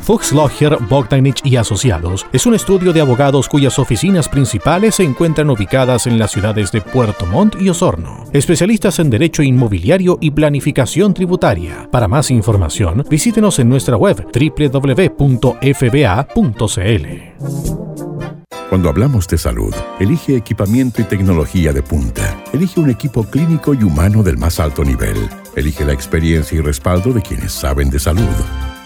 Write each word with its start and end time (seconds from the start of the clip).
Fuchs 0.00 0.32
Logger, 0.32 0.78
Bogdanich 0.88 1.40
y 1.44 1.56
Asociados 1.56 2.26
es 2.32 2.46
un 2.46 2.54
estudio 2.54 2.92
de 2.92 3.00
abogados 3.00 3.48
cuyas 3.48 3.78
oficinas 3.78 4.28
principales 4.28 4.96
se 4.96 5.02
encuentran 5.02 5.50
ubicadas 5.50 6.06
en 6.06 6.18
las 6.18 6.30
ciudades 6.32 6.70
de 6.72 6.80
Puerto 6.80 7.26
Montt 7.26 7.60
y 7.60 7.68
Osorno. 7.68 8.24
Especialistas 8.32 8.98
en 8.98 9.10
Derecho 9.10 9.42
Inmobiliario 9.42 10.18
y 10.20 10.30
Planificación 10.30 11.14
Tributaria. 11.14 11.88
Para 11.90 12.08
más 12.08 12.30
información, 12.30 13.04
visítenos 13.08 13.58
en 13.58 13.68
nuestra 13.68 13.96
web 13.96 14.26
www.fba.cl. 14.32 15.14
Cuando 18.68 18.88
hablamos 18.88 19.28
de 19.28 19.38
salud, 19.38 19.74
elige 20.00 20.36
equipamiento 20.36 21.00
y 21.00 21.04
tecnología 21.04 21.72
de 21.72 21.82
punta. 21.82 22.42
Elige 22.52 22.80
un 22.80 22.90
equipo 22.90 23.22
clínico 23.24 23.72
y 23.74 23.84
humano 23.84 24.22
del 24.22 24.36
más 24.36 24.58
alto 24.58 24.82
nivel. 24.84 25.16
Elige 25.54 25.84
la 25.84 25.92
experiencia 25.92 26.58
y 26.58 26.60
respaldo 26.60 27.12
de 27.12 27.22
quienes 27.22 27.52
saben 27.52 27.88
de 27.90 28.00
salud. 28.00 28.24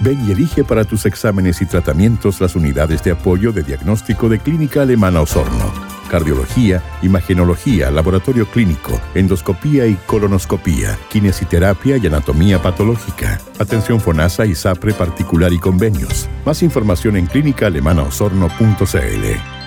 Ven 0.01 0.27
y 0.27 0.33
elige 0.33 0.65
para 0.65 0.85
tus 0.85 1.07
exámenes 1.07 1.61
y 1.61 1.67
tratamientos 1.67 2.41
las 2.41 2.55
unidades 2.55 3.03
de 3.03 3.11
apoyo 3.11 3.53
de 3.53 3.63
diagnóstico 3.63 4.29
de 4.29 4.39
Clínica 4.39 4.83
Alemana 4.83 5.21
Osorno. 5.21 5.73
Cardiología, 6.09 6.83
imagenología, 7.03 7.91
laboratorio 7.91 8.47
clínico, 8.47 8.99
endoscopía 9.15 9.87
y 9.87 9.95
colonoscopía, 10.07 10.99
kinesiterapia 11.11 11.99
y 11.99 12.07
anatomía 12.07 12.63
patológica. 12.63 13.41
Atención 13.59 14.01
FONASA 14.01 14.47
y 14.47 14.55
SAPRE 14.55 14.95
particular 14.95 15.53
y 15.53 15.59
convenios. 15.59 16.29
Más 16.47 16.63
información 16.63 17.17
en 17.17 17.27
clínicaalemanaosorno.cl. 17.27 19.58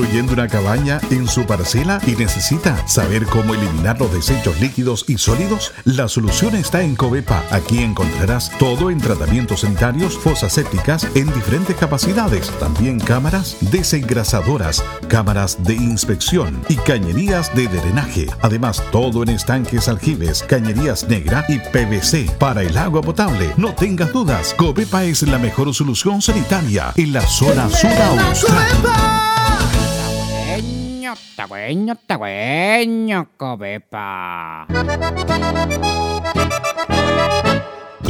construyendo 0.00 0.32
una 0.32 0.48
cabaña 0.48 0.98
en 1.10 1.28
su 1.28 1.44
parcela 1.44 2.00
y 2.06 2.12
necesita 2.12 2.88
saber 2.88 3.26
cómo 3.26 3.52
eliminar 3.52 4.00
los 4.00 4.10
desechos 4.10 4.58
líquidos 4.58 5.04
y 5.08 5.18
sólidos? 5.18 5.74
La 5.84 6.08
solución 6.08 6.54
está 6.54 6.80
en 6.80 6.96
Covepa. 6.96 7.44
Aquí 7.50 7.80
encontrarás 7.80 8.50
todo 8.58 8.90
en 8.90 8.98
tratamientos 8.98 9.60
sanitarios, 9.60 10.16
fosas 10.16 10.54
sépticas 10.54 11.06
en 11.14 11.26
diferentes 11.34 11.76
capacidades, 11.76 12.50
también 12.58 12.98
cámaras 12.98 13.58
desengrasadoras, 13.60 14.82
cámaras 15.08 15.62
de 15.64 15.74
inspección 15.74 16.58
y 16.70 16.76
cañerías 16.76 17.54
de 17.54 17.68
drenaje. 17.68 18.26
Además, 18.40 18.82
todo 18.90 19.22
en 19.22 19.28
estanques 19.28 19.86
aljibes, 19.86 20.42
cañerías 20.44 21.06
negra 21.08 21.44
y 21.46 21.58
PVC 21.58 22.30
para 22.38 22.62
el 22.62 22.78
agua 22.78 23.02
potable. 23.02 23.52
No 23.58 23.74
tengas 23.74 24.14
dudas, 24.14 24.54
Covepa 24.56 25.04
es 25.04 25.20
la 25.24 25.38
mejor 25.38 25.74
solución 25.74 26.22
sanitaria 26.22 26.94
en 26.96 27.12
la 27.12 27.20
zona 27.20 27.68
sur 27.68 27.90
austral. 27.90 29.09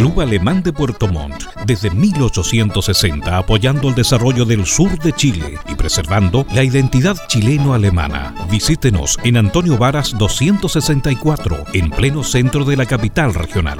Club 0.01 0.21
Alemán 0.21 0.63
de 0.63 0.73
Puerto 0.73 1.09
Montt, 1.09 1.45
desde 1.67 1.91
1860 1.91 3.37
apoyando 3.37 3.91
el 3.91 3.95
desarrollo 3.95 4.47
del 4.47 4.65
sur 4.65 4.99
de 4.99 5.13
Chile 5.13 5.59
y 5.69 5.75
preservando 5.75 6.47
la 6.55 6.65
identidad 6.65 7.19
chileno-alemana. 7.29 8.35
Visítenos 8.51 9.19
en 9.25 9.37
Antonio 9.37 9.77
Varas 9.77 10.17
264, 10.17 11.65
en 11.75 11.91
pleno 11.91 12.25
centro 12.25 12.65
de 12.65 12.79
la 12.79 12.87
capital 12.87 13.35
regional. 13.35 13.79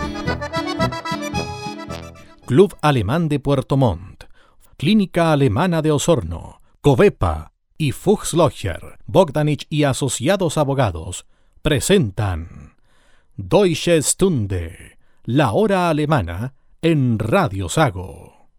Club 2.45 2.77
Alemán 2.83 3.31
de 3.31 3.41
Puerto 3.41 3.79
Montt, 3.79 4.25
Clínica 4.77 5.33
Alemana 5.33 5.81
de 5.81 5.91
Osorno, 5.91 6.61
Covepa, 6.83 7.50
y 7.81 7.93
Fuchslocher, 7.93 8.99
Bogdanich 9.07 9.67
y 9.71 9.85
Asociados 9.85 10.59
Abogados 10.59 11.25
presentan 11.63 12.75
Deutsche 13.37 14.03
Stunde, 14.03 14.99
la 15.25 15.53
hora 15.53 15.89
alemana 15.89 16.53
en 16.83 17.19
Radio 17.19 17.71
Sago. 17.71 18.51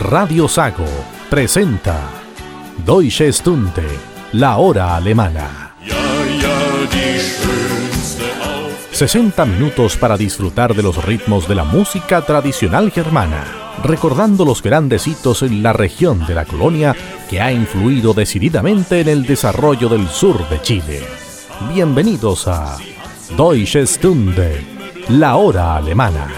Radio 0.00 0.48
Sago 0.48 0.88
presenta 1.28 2.08
Deutsche 2.86 3.30
Stunde, 3.30 3.86
la 4.32 4.56
hora 4.56 4.96
alemana. 4.96 5.63
60 8.94 9.44
minutos 9.46 9.96
para 9.96 10.16
disfrutar 10.16 10.72
de 10.72 10.80
los 10.80 11.04
ritmos 11.04 11.48
de 11.48 11.56
la 11.56 11.64
música 11.64 12.22
tradicional 12.22 12.92
germana, 12.92 13.44
recordando 13.82 14.44
los 14.44 14.62
grandes 14.62 15.08
hitos 15.08 15.42
en 15.42 15.64
la 15.64 15.72
región 15.72 16.24
de 16.26 16.34
la 16.36 16.44
colonia 16.44 16.94
que 17.28 17.40
ha 17.40 17.52
influido 17.52 18.14
decididamente 18.14 19.00
en 19.00 19.08
el 19.08 19.26
desarrollo 19.26 19.88
del 19.88 20.06
sur 20.08 20.48
de 20.48 20.62
Chile. 20.62 21.02
Bienvenidos 21.74 22.46
a 22.46 22.78
Deutsche 23.36 23.84
Stunde, 23.84 24.64
la 25.08 25.34
hora 25.38 25.74
alemana. 25.74 26.28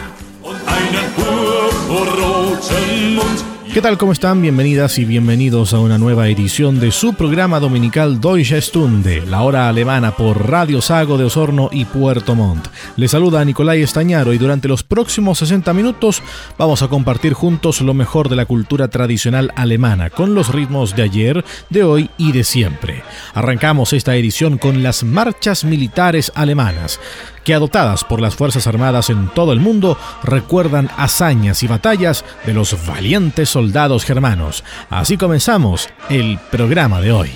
¿Qué 3.77 3.83
tal? 3.83 3.99
¿Cómo 3.99 4.13
están? 4.13 4.41
Bienvenidas 4.41 4.99
y 4.99 5.05
bienvenidos 5.05 5.75
a 5.75 5.81
una 5.81 5.99
nueva 5.99 6.31
edición 6.31 6.81
de 6.81 6.91
su 6.91 7.13
programa 7.13 7.61
dominical 7.61 8.23
Deutsche 8.23 8.59
Stunde, 8.63 9.27
la 9.27 9.43
hora 9.43 9.69
alemana 9.69 10.17
por 10.17 10.49
Radio 10.49 10.81
Sago 10.81 11.19
de 11.19 11.25
Osorno 11.25 11.69
y 11.71 11.85
Puerto 11.85 12.35
Montt. 12.35 12.69
Les 12.97 13.11
saluda 13.11 13.45
Nicolai 13.45 13.83
Estañaro 13.83 14.33
y 14.33 14.39
durante 14.39 14.67
los 14.67 14.83
próximos 14.83 15.41
60 15.41 15.75
minutos 15.75 16.23
vamos 16.57 16.81
a 16.81 16.89
compartir 16.89 17.35
juntos 17.35 17.83
lo 17.83 17.93
mejor 17.93 18.31
de 18.31 18.37
la 18.37 18.47
cultura 18.47 18.89
tradicional 18.89 19.53
alemana, 19.57 20.09
con 20.09 20.35
los 20.35 20.55
ritmos 20.55 20.97
de 20.97 21.03
ayer, 21.03 21.45
de 21.69 21.85
hoy 21.85 22.09
y 22.17 22.33
de 22.33 22.45
siempre. 22.45 23.03
Arrancamos 23.35 23.93
esta 23.93 24.17
edición 24.17 24.57
con 24.57 24.83
las 24.83 25.05
marchas 25.05 25.65
militares 25.65 26.33
alemanas 26.35 26.99
que 27.47 27.55
adoptadas 27.55 28.03
por 28.03 28.21
las 28.21 28.35
Fuerzas 28.35 28.67
Armadas 28.67 29.09
en 29.09 29.29
todo 29.29 29.53
el 29.53 29.61
mundo 29.61 29.97
recuerdan 30.25 30.91
hazañas 30.97 31.63
y 31.63 31.69
batallas 31.69 32.25
de 32.45 32.53
los 32.53 32.85
valientes 32.87 33.49
soldados 33.49 34.05
germanos. 34.05 34.65
Así 34.91 35.17
comenzamos 35.17 35.89
el 36.11 36.41
programa 36.51 37.01
de 37.01 37.13
hoy. 37.13 37.31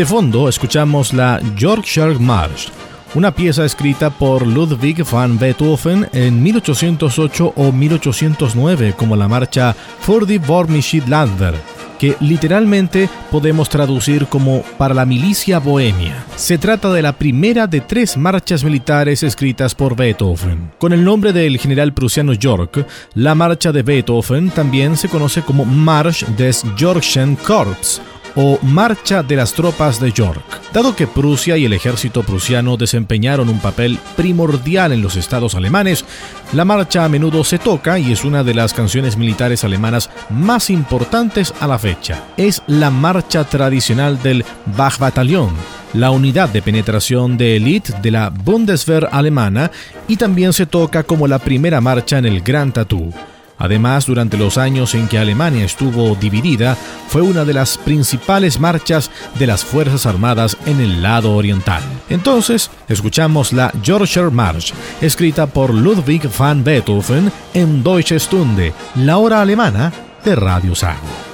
De 0.00 0.06
fondo 0.06 0.48
escuchamos 0.48 1.12
la 1.12 1.42
Yorkshire 1.56 2.18
March, 2.18 2.72
una 3.14 3.34
pieza 3.34 3.66
escrita 3.66 4.08
por 4.08 4.46
Ludwig 4.46 5.04
van 5.04 5.38
Beethoven 5.38 6.08
en 6.14 6.42
1808 6.42 7.52
o 7.54 7.70
1809 7.70 8.94
como 8.96 9.14
la 9.14 9.28
marcha 9.28 9.76
Für 10.00 10.24
die 10.24 10.40
Lander, 11.06 11.52
que 11.98 12.16
literalmente 12.20 13.10
podemos 13.30 13.68
traducir 13.68 14.24
como 14.24 14.62
para 14.78 14.94
la 14.94 15.04
milicia 15.04 15.58
bohemia. 15.58 16.24
Se 16.34 16.56
trata 16.56 16.90
de 16.90 17.02
la 17.02 17.12
primera 17.12 17.66
de 17.66 17.82
tres 17.82 18.16
marchas 18.16 18.64
militares 18.64 19.22
escritas 19.22 19.74
por 19.74 19.96
Beethoven. 19.96 20.70
Con 20.78 20.94
el 20.94 21.04
nombre 21.04 21.34
del 21.34 21.58
general 21.58 21.92
prusiano 21.92 22.32
York, 22.32 22.86
la 23.12 23.34
marcha 23.34 23.70
de 23.70 23.82
Beethoven 23.82 24.48
también 24.48 24.96
se 24.96 25.10
conoce 25.10 25.42
como 25.42 25.66
March 25.66 26.24
des 26.38 26.64
Yorkschen 26.74 27.36
Korps 27.36 28.00
o 28.36 28.58
Marcha 28.62 29.22
de 29.22 29.36
las 29.36 29.52
Tropas 29.52 30.00
de 30.00 30.12
York. 30.12 30.42
Dado 30.72 30.94
que 30.94 31.06
Prusia 31.06 31.56
y 31.56 31.64
el 31.64 31.72
ejército 31.72 32.22
prusiano 32.22 32.76
desempeñaron 32.76 33.48
un 33.48 33.60
papel 33.60 33.98
primordial 34.16 34.92
en 34.92 35.02
los 35.02 35.16
estados 35.16 35.54
alemanes, 35.54 36.04
la 36.52 36.64
marcha 36.64 37.04
a 37.04 37.08
menudo 37.08 37.44
se 37.44 37.58
toca 37.58 37.98
y 37.98 38.12
es 38.12 38.24
una 38.24 38.44
de 38.44 38.54
las 38.54 38.72
canciones 38.72 39.16
militares 39.16 39.64
alemanas 39.64 40.10
más 40.30 40.70
importantes 40.70 41.52
a 41.60 41.66
la 41.66 41.78
fecha. 41.78 42.22
Es 42.36 42.62
la 42.66 42.90
marcha 42.90 43.44
tradicional 43.44 44.22
del 44.22 44.44
Bach-Bataillon, 44.76 45.50
la 45.94 46.10
unidad 46.10 46.48
de 46.48 46.62
penetración 46.62 47.36
de 47.36 47.56
élite 47.56 47.92
de 48.00 48.10
la 48.10 48.30
Bundeswehr 48.30 49.08
alemana 49.10 49.70
y 50.06 50.16
también 50.16 50.52
se 50.52 50.66
toca 50.66 51.02
como 51.02 51.26
la 51.26 51.38
primera 51.38 51.80
marcha 51.80 52.18
en 52.18 52.26
el 52.26 52.40
Gran 52.42 52.72
Tattoo. 52.72 53.12
Además, 53.60 54.06
durante 54.06 54.36
los 54.36 54.58
años 54.58 54.94
en 54.96 55.06
que 55.06 55.18
Alemania 55.18 55.64
estuvo 55.64 56.16
dividida, 56.16 56.76
fue 57.08 57.22
una 57.22 57.44
de 57.44 57.52
las 57.52 57.78
principales 57.78 58.58
marchas 58.58 59.10
de 59.38 59.46
las 59.46 59.64
Fuerzas 59.64 60.06
Armadas 60.06 60.56
en 60.66 60.80
el 60.80 61.02
lado 61.02 61.36
oriental. 61.36 61.82
Entonces, 62.08 62.70
escuchamos 62.88 63.52
la 63.52 63.72
Yorkshire 63.82 64.30
March, 64.30 64.72
escrita 65.00 65.46
por 65.46 65.72
Ludwig 65.72 66.28
van 66.38 66.64
Beethoven 66.64 67.30
en 67.54 67.84
Deutsche 67.84 68.18
Stunde, 68.18 68.72
la 68.96 69.18
hora 69.18 69.42
alemana 69.42 69.92
de 70.24 70.34
Radio 70.34 70.74
Sago. 70.74 71.29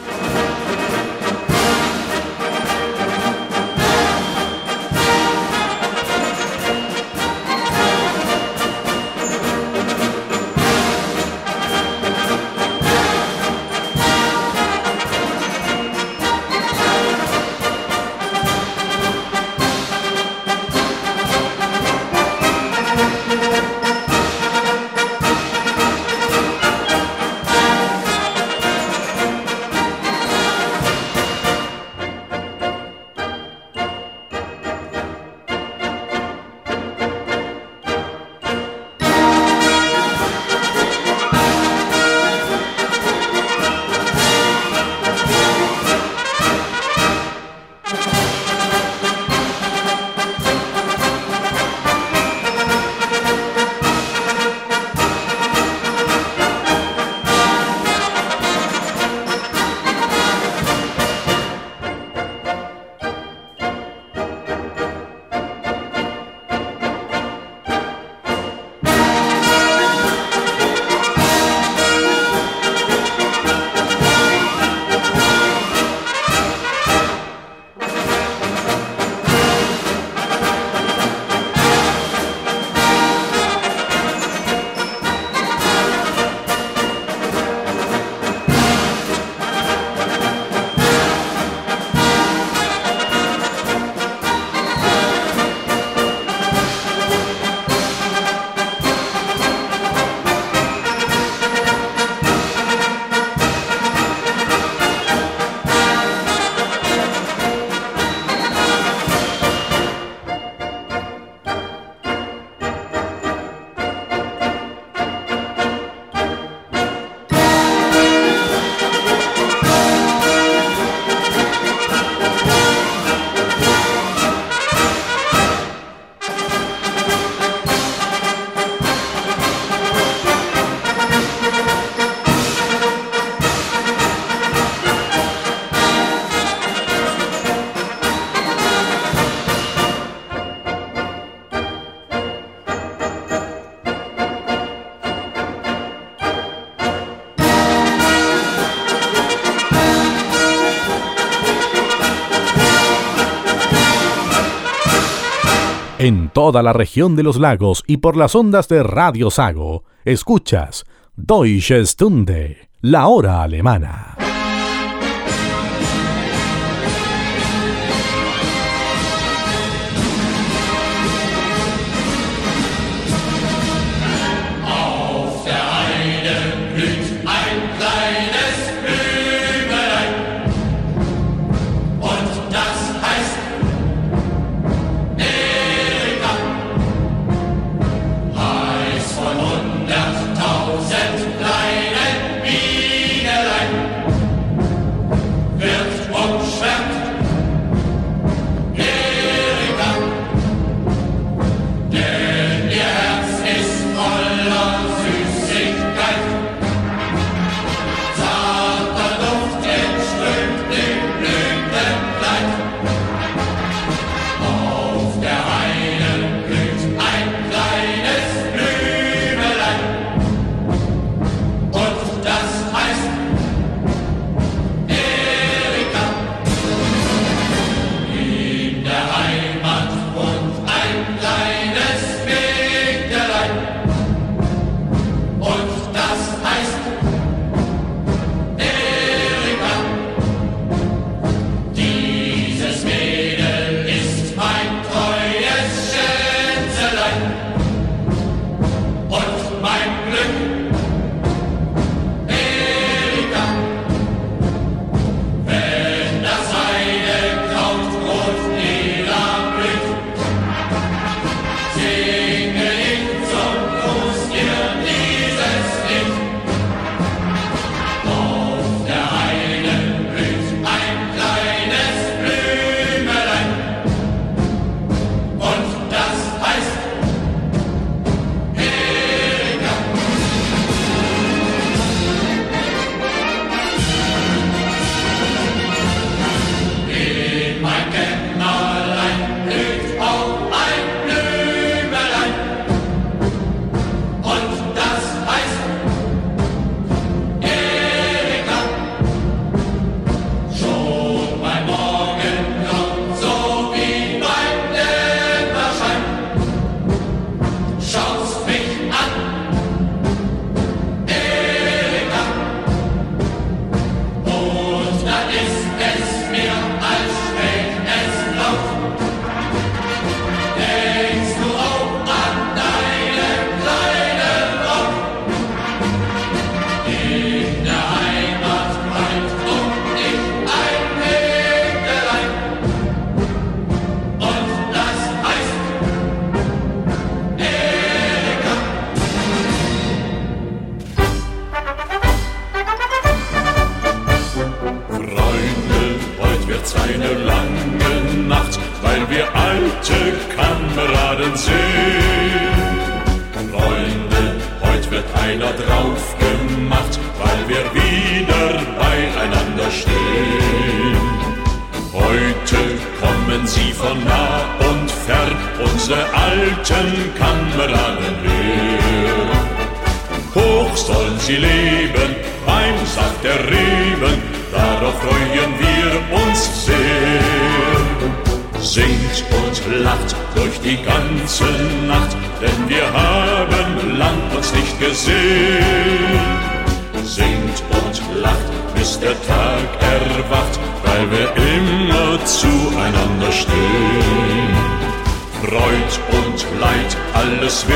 Toda 156.36 156.62
la 156.62 156.74
región 156.74 157.16
de 157.16 157.22
los 157.22 157.38
lagos 157.38 157.82
y 157.86 157.96
por 157.96 158.14
las 158.14 158.34
ondas 158.34 158.68
de 158.68 158.82
Radio 158.82 159.30
Sago, 159.30 159.84
escuchas 160.04 160.84
Deutsche 161.16 161.86
Stunde, 161.86 162.68
la 162.82 163.06
hora 163.06 163.42
alemana. 163.42 164.05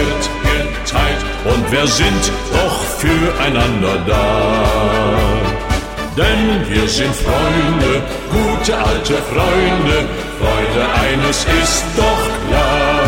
Wird 0.01 0.25
geteilt 0.85 1.23
und 1.45 1.73
wir 1.73 1.87
sind 1.87 2.33
doch 2.53 2.79
füreinander 3.01 3.97
da. 4.07 5.11
Denn 6.17 6.69
wir 6.69 6.89
sind 6.89 7.15
Freunde, 7.15 8.03
gute 8.31 8.77
alte 8.77 9.15
Freunde, 9.33 9.97
Freude 10.39 10.83
eines 11.07 11.47
ist 11.63 11.85
doch 11.97 12.25
klar. 12.49 13.01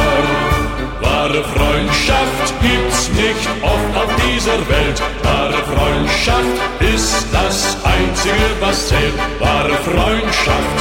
Wahre 1.00 1.44
Freundschaft 1.44 2.54
gibt's 2.62 3.10
nicht 3.10 3.48
oft 3.62 3.96
auf 3.96 4.10
dieser 4.24 4.58
Welt. 4.68 5.02
Wahre 5.22 5.62
Freundschaft 5.74 6.56
ist 6.94 7.26
das 7.32 7.76
Einzige, 7.84 8.48
was 8.60 8.88
zählt. 8.88 9.14
Wahre 9.40 9.76
Freundschaft, 9.84 10.78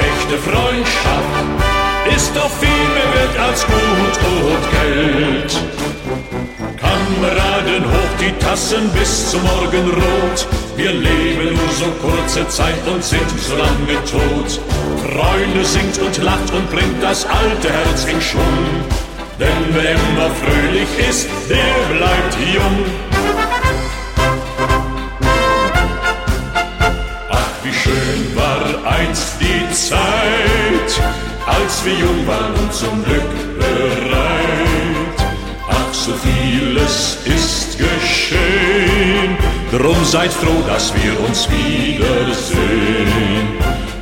echte 0.00 0.38
Freundschaft 0.38 1.69
ist 2.16 2.34
doch 2.34 2.50
viel 2.60 2.84
mehr 2.94 3.10
wert 3.14 3.38
als 3.38 3.66
Gut 3.66 4.16
und 4.52 4.64
Geld. 4.76 5.52
Kameraden, 6.80 7.84
hoch 7.84 8.14
die 8.20 8.32
Tassen 8.44 8.90
bis 8.92 9.30
zum 9.30 9.42
Morgenrot. 9.42 10.46
Wir 10.76 10.92
leben 10.92 11.54
nur 11.54 11.72
so 11.78 11.86
kurze 12.00 12.46
Zeit 12.48 12.86
und 12.86 13.02
sind 13.04 13.30
so 13.38 13.56
lange 13.56 13.96
tot. 14.04 14.60
Freunde 15.12 15.64
singt 15.64 15.98
und 15.98 16.16
lacht 16.22 16.50
und 16.52 16.70
bringt 16.70 17.02
das 17.02 17.26
alte 17.26 17.68
Herz 17.70 18.04
in 18.04 18.20
Schwung. 18.20 18.84
Denn 19.38 19.64
wer 19.72 19.92
immer 19.92 20.30
fröhlich 20.42 21.08
ist, 21.08 21.28
der 21.48 21.96
bleibt 21.96 22.36
jung. 22.54 22.78
Ach, 27.30 27.52
wie 27.62 27.72
schön 27.72 28.36
war 28.36 28.92
einst 28.92 29.34
die 29.40 29.72
Zeit, 29.74 30.59
als 31.46 31.84
wir 31.84 31.94
jung 31.94 32.26
waren 32.26 32.54
und 32.54 32.72
zum 32.72 33.04
Glück 33.04 33.30
bereit. 33.58 35.18
Ach, 35.68 35.94
so 35.94 36.12
vieles 36.14 37.18
ist 37.24 37.78
geschehen 37.78 38.70
Drum 39.70 40.04
seid 40.04 40.32
froh, 40.32 40.62
dass 40.66 40.92
wir 40.94 41.12
uns 41.28 41.48
wiedersehen. 41.48 42.58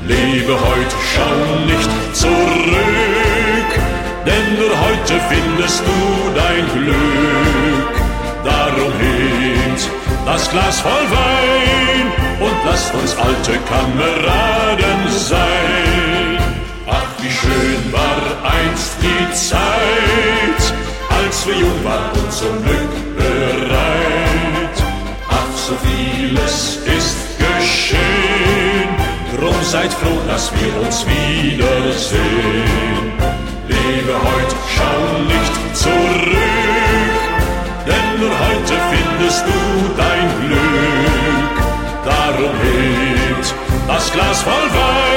Lebe 0.06 0.54
heute, 0.54 0.96
schau 1.12 1.60
nicht 1.66 2.16
zurück, 2.16 3.70
denn 4.24 4.58
nur 4.58 4.70
heute 4.80 5.20
findest 5.28 5.80
du 5.80 6.30
dein 6.34 6.64
Glück. 6.72 7.94
Darum 8.44 8.92
hebt 8.98 9.90
das 10.24 10.50
Glas 10.50 10.80
voll 10.80 11.10
Wein 11.10 12.12
und 12.40 12.56
lasst 12.64 12.94
uns 12.94 13.14
alte 13.18 13.58
Kameraden 13.68 15.10
sein. 15.10 16.17
Ach, 17.18 17.24
wie 17.24 17.30
schön 17.30 17.92
war 17.92 18.22
einst 18.44 18.96
die 19.02 19.34
Zeit, 19.34 20.74
als 21.08 21.46
wir 21.46 21.54
jung 21.54 21.84
waren 21.84 22.12
und 22.12 22.32
zum 22.32 22.62
Glück 22.62 23.16
bereit 23.16 24.18
so 25.68 25.76
vieles 25.84 26.78
ist 26.86 27.18
geschehen. 27.38 28.88
Drum 29.36 29.54
seid 29.62 29.92
froh, 29.92 30.20
dass 30.26 30.50
wir 30.52 30.80
uns 30.80 31.04
wiedersehen. 31.06 33.12
Lebe 33.68 34.14
heute, 34.14 34.56
schau 34.74 35.18
nicht 35.34 35.54
zurück, 35.76 37.22
denn 37.86 38.20
nur 38.20 38.34
heute 38.46 38.74
findest 38.92 39.44
du 39.46 39.60
dein 39.96 40.28
Glück. 40.40 41.56
Darum 42.04 42.54
hebt 42.62 43.54
das 43.86 44.12
Glas 44.12 44.42
voll 44.42 44.70
Wein 44.72 45.07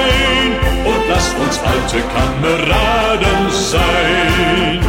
alte 1.91 2.07
Kameraden 2.07 3.49
sein. 3.51 4.79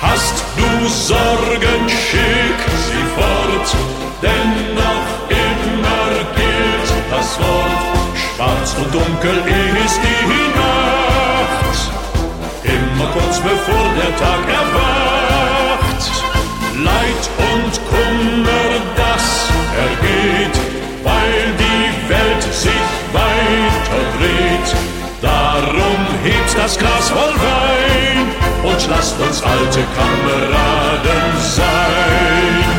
Hast 0.00 0.44
du 0.56 0.88
Sorgen, 0.88 1.88
schick 1.88 2.60
sie 2.86 3.04
fort 3.16 3.76
denn 4.22 4.74
noch 4.74 5.06
immer 5.30 6.10
gilt 6.36 6.90
das 7.10 7.38
Wort, 7.38 8.16
schwarz 8.16 8.74
und 8.78 8.92
dunkel 8.92 9.38
ist 9.84 10.00
die 10.02 10.58
Nacht, 10.58 11.78
immer 12.64 13.10
kurz 13.12 13.38
bevor 13.38 13.94
der 13.96 14.16
Tag 14.16 14.48
erwacht. 14.48 14.99
Hebt 26.22 26.56
das 26.56 26.78
Glas 26.78 27.10
voll 27.10 27.34
Wein 27.36 28.26
und 28.64 28.88
lasst 28.88 29.18
uns 29.20 29.42
alte 29.42 29.80
Kameraden 29.96 31.40
sein. 31.40 32.69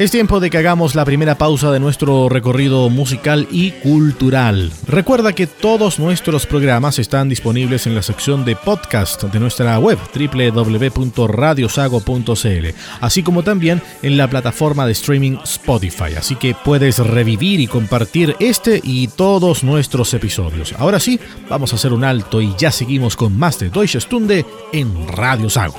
Es 0.00 0.10
tiempo 0.10 0.40
de 0.40 0.48
que 0.48 0.56
hagamos 0.56 0.94
la 0.94 1.04
primera 1.04 1.36
pausa 1.36 1.70
de 1.70 1.78
nuestro 1.78 2.30
recorrido 2.30 2.88
musical 2.88 3.46
y 3.50 3.72
cultural. 3.72 4.72
Recuerda 4.86 5.34
que 5.34 5.46
todos 5.46 5.98
nuestros 5.98 6.46
programas 6.46 6.98
están 6.98 7.28
disponibles 7.28 7.86
en 7.86 7.94
la 7.94 8.00
sección 8.00 8.46
de 8.46 8.56
podcast 8.56 9.24
de 9.24 9.38
nuestra 9.38 9.78
web 9.78 9.98
www.radiosago.cl, 10.14 12.66
así 13.02 13.22
como 13.22 13.42
también 13.42 13.82
en 14.00 14.16
la 14.16 14.30
plataforma 14.30 14.86
de 14.86 14.92
streaming 14.92 15.36
Spotify, 15.44 16.14
así 16.16 16.36
que 16.36 16.54
puedes 16.54 16.96
revivir 16.96 17.60
y 17.60 17.66
compartir 17.66 18.36
este 18.40 18.80
y 18.82 19.08
todos 19.08 19.62
nuestros 19.62 20.14
episodios. 20.14 20.72
Ahora 20.78 20.98
sí, 20.98 21.20
vamos 21.50 21.74
a 21.74 21.76
hacer 21.76 21.92
un 21.92 22.04
alto 22.04 22.40
y 22.40 22.54
ya 22.56 22.72
seguimos 22.72 23.16
con 23.16 23.38
más 23.38 23.58
de 23.58 23.68
Deutsche 23.68 24.00
Stunde 24.00 24.46
en 24.72 25.06
Radio 25.08 25.50
Sago. 25.50 25.76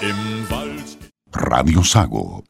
Im 0.00 0.50
Wald. 0.50 0.98
Radio 1.32 1.82
Sago. 1.82 2.44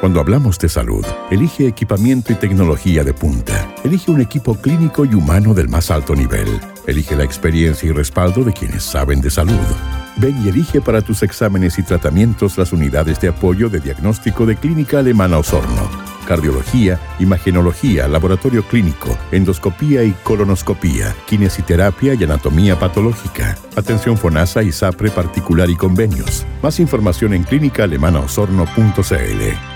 Cuando 0.00 0.20
hablamos 0.20 0.58
de 0.58 0.68
salud, 0.68 1.06
elige 1.30 1.66
equipamiento 1.66 2.32
y 2.32 2.36
tecnología 2.36 3.02
de 3.02 3.14
punta. 3.14 3.66
Elige 3.82 4.10
un 4.10 4.20
equipo 4.20 4.54
clínico 4.56 5.04
y 5.06 5.14
humano 5.14 5.54
del 5.54 5.68
más 5.68 5.90
alto 5.90 6.14
nivel. 6.14 6.48
Elige 6.86 7.16
la 7.16 7.24
experiencia 7.24 7.88
y 7.88 7.92
respaldo 7.92 8.44
de 8.44 8.52
quienes 8.52 8.82
saben 8.82 9.20
de 9.22 9.30
salud. 9.30 9.66
Ven 10.16 10.36
y 10.44 10.48
elige 10.48 10.80
para 10.80 11.00
tus 11.00 11.22
exámenes 11.22 11.78
y 11.78 11.82
tratamientos 11.82 12.58
las 12.58 12.72
unidades 12.72 13.20
de 13.20 13.28
apoyo 13.28 13.70
de 13.70 13.80
diagnóstico 13.80 14.44
de 14.44 14.56
Clínica 14.56 14.98
Alemana 14.98 15.38
Osorno 15.38 16.05
cardiología, 16.26 17.00
imagenología, 17.18 18.06
laboratorio 18.06 18.62
clínico, 18.62 19.16
endoscopía 19.32 20.04
y 20.04 20.12
colonoscopía, 20.22 21.16
kinesiterapia 21.26 22.12
y 22.12 22.24
anatomía 22.24 22.78
patológica, 22.78 23.56
atención 23.76 24.18
FONASA 24.18 24.62
y 24.62 24.72
SAPRE 24.72 25.10
particular 25.10 25.70
y 25.70 25.76
convenios. 25.76 26.46
Más 26.62 26.78
información 26.80 27.32
en 27.32 27.44
clínicaalemanaosorno.cl. 27.44 29.75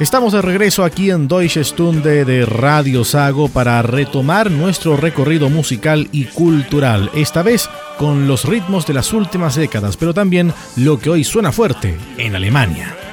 Estamos 0.00 0.32
de 0.32 0.40
regreso 0.40 0.84
aquí 0.84 1.10
en 1.10 1.26
Deutsche 1.26 1.64
Stunde 1.64 2.24
de 2.24 2.46
Radio 2.46 3.04
Sago 3.04 3.48
para 3.48 3.82
retomar 3.82 4.48
nuestro 4.48 4.96
recorrido 4.96 5.50
musical 5.50 6.08
y 6.12 6.26
cultural, 6.26 7.10
esta 7.14 7.42
vez 7.42 7.68
con 7.98 8.28
los 8.28 8.44
ritmos 8.44 8.86
de 8.86 8.94
las 8.94 9.12
últimas 9.12 9.56
décadas, 9.56 9.96
pero 9.96 10.14
también 10.14 10.52
lo 10.76 11.00
que 11.00 11.10
hoy 11.10 11.24
suena 11.24 11.50
fuerte 11.50 11.96
en 12.16 12.36
Alemania. 12.36 13.07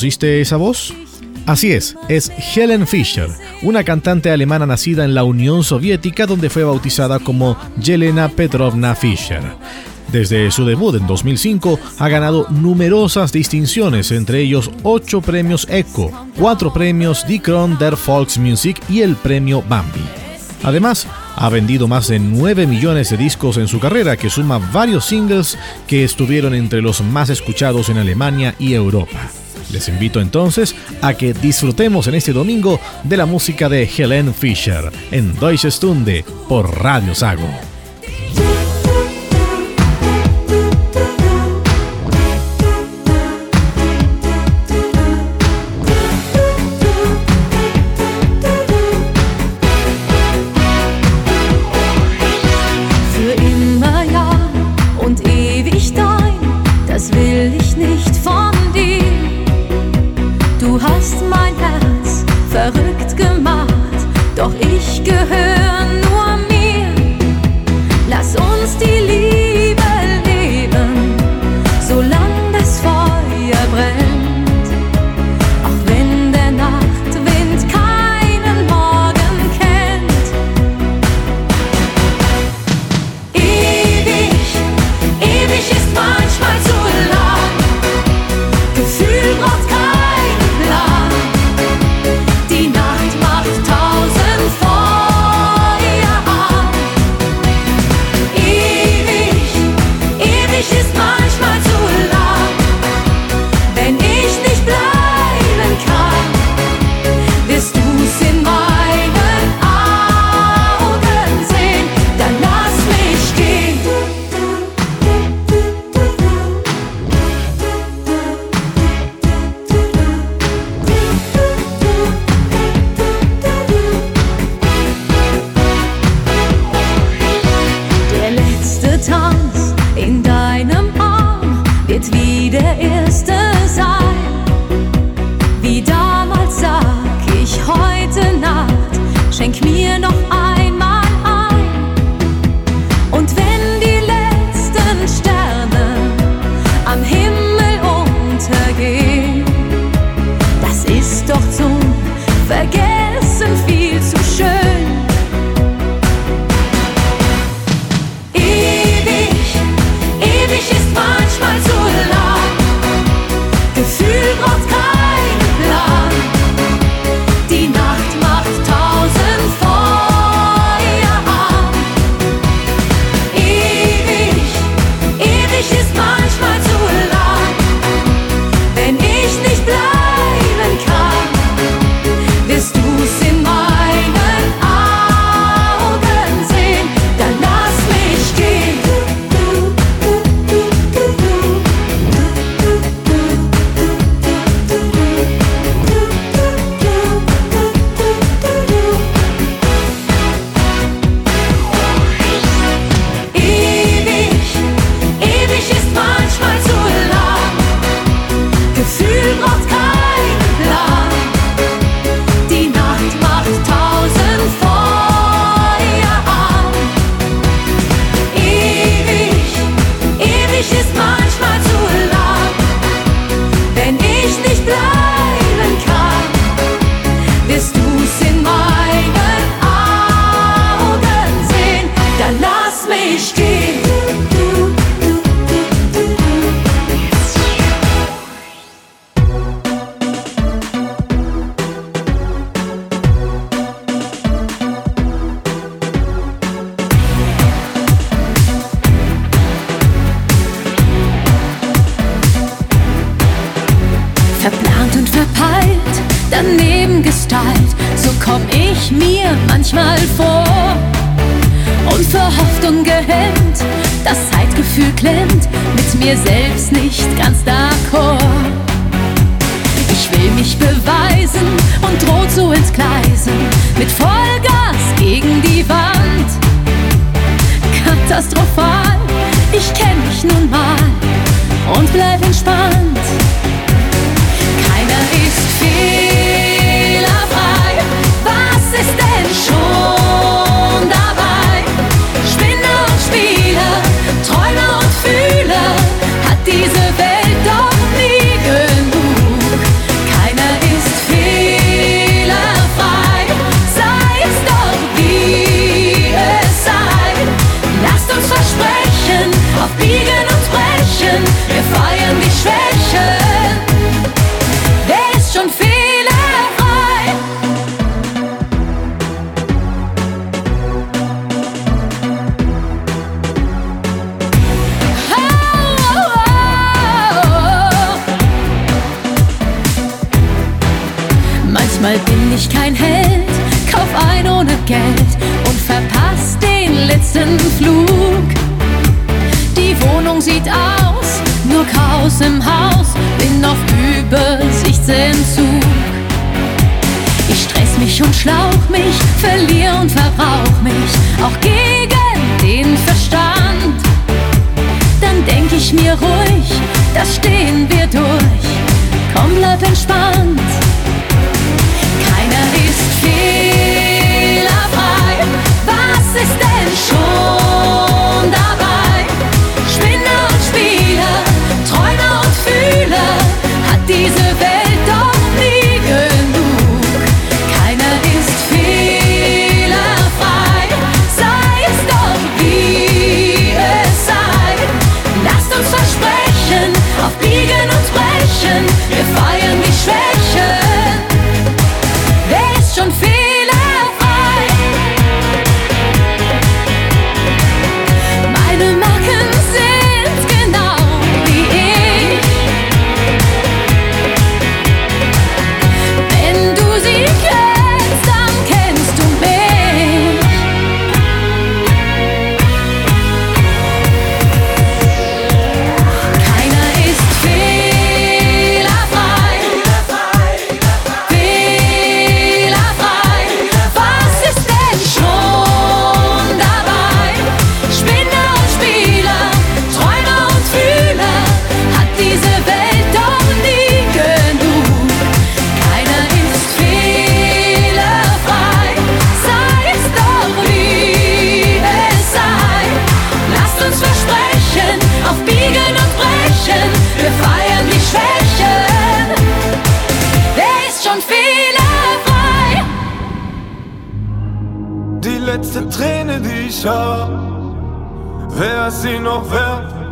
¿Reconociste 0.00 0.40
esa 0.40 0.56
voz? 0.56 0.94
Así 1.44 1.72
es, 1.72 1.94
es 2.08 2.32
Helen 2.56 2.86
Fischer, 2.86 3.28
una 3.60 3.84
cantante 3.84 4.30
alemana 4.30 4.64
nacida 4.64 5.04
en 5.04 5.14
la 5.14 5.24
Unión 5.24 5.62
Soviética 5.62 6.24
donde 6.24 6.48
fue 6.48 6.64
bautizada 6.64 7.18
como 7.18 7.58
Yelena 7.78 8.30
Petrovna 8.30 8.94
Fischer. 8.94 9.42
Desde 10.10 10.50
su 10.52 10.64
debut 10.64 10.94
en 10.94 11.06
2005 11.06 11.78
ha 11.98 12.08
ganado 12.08 12.46
numerosas 12.48 13.30
distinciones, 13.30 14.10
entre 14.10 14.40
ellos 14.40 14.70
8 14.84 15.20
premios 15.20 15.66
ECHO, 15.68 16.10
4 16.38 16.72
premios 16.72 17.26
Die 17.26 17.42
Kron 17.42 17.76
der 17.76 17.94
Volksmusik 18.06 18.80
y 18.88 19.02
el 19.02 19.16
premio 19.16 19.62
Bambi. 19.68 20.00
Además, 20.62 21.06
ha 21.36 21.50
vendido 21.50 21.88
más 21.88 22.08
de 22.08 22.18
9 22.18 22.66
millones 22.66 23.10
de 23.10 23.18
discos 23.18 23.58
en 23.58 23.68
su 23.68 23.78
carrera, 23.78 24.16
que 24.16 24.30
suma 24.30 24.56
varios 24.72 25.04
singles 25.04 25.58
que 25.86 26.04
estuvieron 26.04 26.54
entre 26.54 26.80
los 26.80 27.02
más 27.02 27.28
escuchados 27.28 27.90
en 27.90 27.98
Alemania 27.98 28.54
y 28.58 28.72
Europa. 28.72 29.30
Les 29.72 29.88
invito 29.88 30.20
entonces 30.20 30.74
a 31.00 31.14
que 31.14 31.32
disfrutemos 31.32 32.06
en 32.06 32.14
este 32.14 32.32
domingo 32.32 32.80
de 33.04 33.16
la 33.16 33.26
música 33.26 33.68
de 33.68 33.84
Helen 33.84 34.34
Fischer 34.34 34.90
en 35.10 35.34
Deutsche 35.38 35.70
Stunde 35.70 36.24
por 36.48 36.82
Radio 36.82 37.14
Sago. 37.14 37.48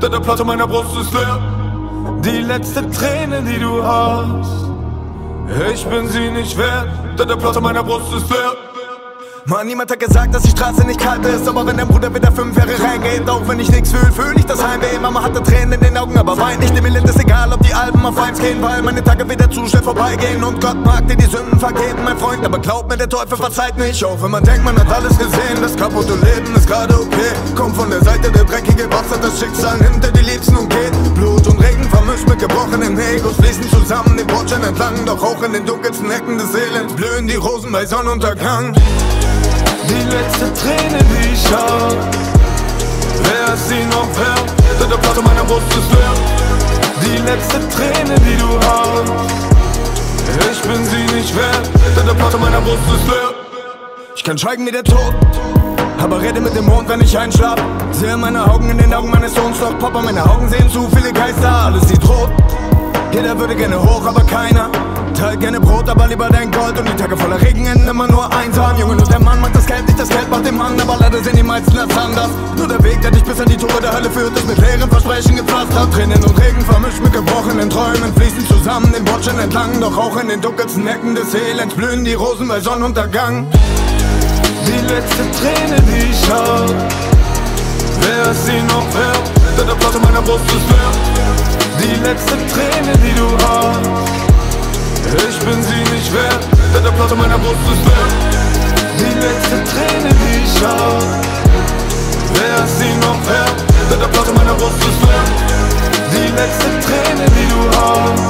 Denn 0.08 0.14
der 0.14 0.24
Platz 0.24 0.40
in 0.40 0.46
meiner 0.46 0.66
Brust 0.66 0.96
ist 0.98 1.12
leer. 1.12 1.38
Die 2.24 2.38
letzte 2.38 2.88
Träne, 2.88 3.42
die 3.42 3.58
du 3.58 3.84
hast, 3.84 4.70
ich 5.70 5.84
bin 5.84 6.08
sie 6.08 6.30
nicht 6.30 6.56
wert, 6.56 6.88
denn 7.18 7.28
der 7.28 7.36
Platz 7.36 7.56
in 7.58 7.62
meiner 7.62 7.84
Brust 7.84 8.14
ist 8.14 8.30
leer. 8.30 8.67
Mann, 9.48 9.66
niemand 9.66 9.90
hat 9.90 9.98
gesagt, 9.98 10.34
dass 10.34 10.42
die 10.42 10.50
Straße 10.50 10.86
nicht 10.86 11.00
kalt 11.00 11.24
ist. 11.24 11.48
Aber 11.48 11.66
wenn 11.66 11.78
dein 11.78 11.88
Bruder 11.88 12.14
wieder 12.14 12.30
fünf 12.30 12.54
Jahre 12.54 12.78
reingeht, 12.82 13.26
auch 13.30 13.48
wenn 13.48 13.58
ich 13.58 13.70
nichts 13.70 13.90
fühl, 13.90 14.12
fühl 14.12 14.36
ich 14.36 14.44
das 14.44 14.62
Heimweh. 14.62 14.98
Mama 15.00 15.22
hatte 15.22 15.42
Tränen 15.42 15.72
in 15.72 15.80
den 15.80 15.96
Augen, 15.96 16.18
aber 16.18 16.36
weint 16.36 16.60
nicht. 16.60 16.76
Dem 16.76 16.84
Elend 16.84 17.08
ist 17.08 17.18
egal, 17.18 17.50
ob 17.50 17.62
die 17.62 17.72
Alben 17.72 18.04
auf 18.04 18.18
eins 18.18 18.38
gehen, 18.38 18.60
weil 18.60 18.82
meine 18.82 19.02
Tage 19.02 19.26
wieder 19.26 19.50
zu 19.50 19.66
schnell 19.66 19.82
vorbeigehen. 19.82 20.44
Und 20.44 20.60
Gott 20.60 20.84
mag 20.84 21.08
dir 21.08 21.16
die 21.16 21.24
Sünden 21.24 21.58
vergeben, 21.58 22.04
mein 22.04 22.18
Freund. 22.18 22.44
Aber 22.44 22.58
glaub 22.58 22.90
mir, 22.90 22.98
der 22.98 23.08
Teufel 23.08 23.38
verzeiht 23.38 23.78
nicht. 23.78 24.04
Auch 24.04 24.22
wenn 24.22 24.32
man 24.32 24.44
denkt, 24.44 24.64
man 24.64 24.78
hat 24.78 24.92
alles 24.92 25.16
gesehen, 25.16 25.62
das 25.62 25.74
kaputte 25.76 26.12
Leben 26.12 26.54
ist 26.54 26.66
gerade 26.66 26.94
okay. 27.00 27.32
Kommt 27.56 27.74
von 27.74 27.88
der 27.88 28.04
Seite 28.04 28.30
der 28.30 28.44
dreckige 28.44 28.84
Wasser, 28.92 29.16
das 29.18 29.40
Schicksal 29.40 29.78
hinter 29.78 30.12
die 30.12 30.24
Liebsten 30.30 30.58
und 30.58 30.68
geht. 30.68 30.92
Blut 31.14 31.46
und 31.46 31.58
Regen 31.58 31.84
vermischt 31.84 32.28
mit 32.28 32.38
gebrochenen 32.38 32.98
Egos 32.98 33.36
fließen 33.36 33.70
zusammen 33.70 34.14
den 34.14 34.26
Bordschein 34.26 34.62
entlang. 34.62 35.06
Doch 35.06 35.22
auch 35.22 35.42
in 35.42 35.54
den 35.54 35.64
dunkelsten 35.64 36.10
Ecken 36.10 36.36
des 36.36 36.54
Elends 36.54 36.92
blühen 36.92 37.26
die 37.26 37.36
Rosen 37.36 37.72
bei 37.72 37.86
Sonnenuntergang. 37.86 38.74
Die 39.88 40.04
letzte 40.04 40.52
Träne, 40.54 40.98
die 41.04 41.32
ich 41.32 41.46
hab, 41.52 41.96
wer 43.22 43.54
ist 43.54 43.68
sie 43.68 43.84
noch 43.86 44.08
wert? 44.18 44.52
Denn 44.80 44.90
der 44.90 44.96
Platz 44.96 45.16
in 45.16 45.24
meiner 45.24 45.44
Brust 45.44 45.66
ist 45.70 45.90
leer. 45.92 46.12
Die 47.02 47.18
letzte 47.22 47.58
Träne, 47.70 48.14
die 48.20 48.36
du 48.36 48.48
hast, 48.68 49.12
ich 50.50 50.60
bin 50.62 50.84
sie 50.84 51.16
nicht 51.16 51.34
wert, 51.34 51.70
denn 51.96 52.06
der 52.06 52.14
Platz 52.14 52.34
in 52.34 52.40
meiner 52.40 52.60
Brust 52.60 52.82
ist 52.94 53.06
leer. 53.06 53.34
Ich 54.14 54.24
kann 54.24 54.36
schweigen 54.36 54.66
wie 54.66 54.72
der 54.72 54.84
Tod, 54.84 55.14
aber 56.02 56.20
rede 56.20 56.40
mit 56.40 56.54
dem 56.54 56.66
Mond, 56.66 56.88
wenn 56.88 57.00
ich 57.00 57.16
einschlaf. 57.16 57.58
Sehe 57.92 58.16
meine 58.16 58.44
Augen 58.50 58.68
in 58.70 58.78
den 58.78 58.92
Augen 58.92 59.10
meines 59.10 59.34
Sohns, 59.34 59.58
doch 59.58 59.78
Papa, 59.78 60.02
meine 60.02 60.22
Augen 60.28 60.48
sehen 60.48 60.70
zu 60.70 60.88
viele 60.94 61.12
Geister, 61.12 61.50
alles 61.50 61.88
sieht 61.88 62.06
rot. 62.06 62.30
Jeder 63.12 63.38
würde 63.38 63.56
gerne 63.56 63.82
hoch, 63.82 64.04
aber 64.06 64.22
keiner. 64.24 64.68
Teilt 65.18 65.40
gerne 65.40 65.58
Brot, 65.58 65.88
aber 65.88 66.06
lieber 66.06 66.28
dein 66.28 66.50
Gold. 66.52 66.78
Und 66.78 66.88
die 66.88 66.94
Tage 66.94 67.16
voller 67.16 67.40
Regen 67.40 67.66
enden 67.66 67.88
immer 67.88 68.06
nur 68.06 68.32
einsam. 68.32 68.76
Junge, 68.78 68.96
nur 68.96 69.07
meisten 71.58 71.76
das 71.76 71.96
anders. 71.96 72.30
Nur 72.56 72.68
der 72.68 72.82
Weg, 72.82 73.00
der 73.02 73.10
dich 73.10 73.24
bis 73.24 73.40
an 73.40 73.48
die 73.48 73.56
Tore 73.56 73.80
der 73.80 73.92
Hölle 73.92 74.10
führt, 74.10 74.36
ist 74.36 74.46
mit 74.46 74.58
leeren 74.58 74.88
Versprechen 74.90 75.36
gepflastert. 75.36 75.92
Tränen 75.92 76.22
und 76.22 76.38
Regen 76.40 76.60
vermischt 76.62 77.00
mit 77.00 77.12
gebrochenen 77.12 77.68
Träumen, 77.70 78.14
fließen 78.14 78.46
zusammen 78.46 78.92
den 78.92 79.04
Bordschein 79.04 79.38
entlang. 79.38 79.80
Doch 79.80 79.96
auch 79.96 80.16
in 80.20 80.28
den 80.28 80.40
dunkelsten 80.40 80.86
Ecken 80.86 81.14
des 81.14 81.34
Elends 81.34 81.74
blühen 81.74 82.04
die 82.04 82.14
Rosen 82.14 82.48
bei 82.48 82.60
Sonnenuntergang. 82.60 83.46
Die 84.66 84.80
letzte 84.92 85.24
Träne, 85.38 85.80
die 85.82 86.10
ich 86.10 86.30
hab, 86.30 86.68
wer 88.02 88.30
ist 88.30 88.46
sie 88.46 88.60
noch 88.62 88.86
wert? 88.94 89.26
Denn 89.58 89.66
der 89.66 89.74
Platz 89.74 89.94
in 89.94 90.02
meiner 90.02 90.22
Brust 90.22 90.44
ist 90.46 90.68
leer. 90.70 90.92
Die 91.82 91.96
letzte 92.06 92.36
Träne, 92.52 92.92
die 93.02 93.14
du 93.18 93.28
hast, 93.46 93.80
ich 95.28 95.38
bin 95.40 95.62
sie 95.62 95.94
nicht 95.94 96.12
wert, 96.12 96.46
denn 96.74 96.84
der 96.84 96.90
Platz 96.90 97.12
in 97.12 97.18
meiner 97.18 97.38
Brust 97.38 97.64
ist 97.72 97.84
leer. 97.86 98.38
Die 98.98 99.14
letzte 99.14 99.64
Träne, 99.64 100.10
die 100.10 100.44
ich 100.44 100.64
hab, 100.64 101.37
wer 102.38 102.66
sie 102.66 102.94
noch 103.04 103.20
wert? 103.26 103.58
Denn 103.90 104.00
der 104.00 104.08
Platz 104.08 104.28
in 104.28 104.34
meiner 104.34 104.54
Brust 104.54 104.78
ist 104.78 105.00
leer. 105.06 105.26
Die 106.14 106.30
letzte 106.38 106.68
Träne, 106.86 107.24
die 107.36 107.48
du 107.52 107.60
hast, 107.76 108.22